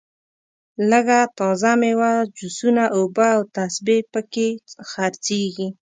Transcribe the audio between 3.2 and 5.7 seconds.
او تسبې په کې خرڅېږي.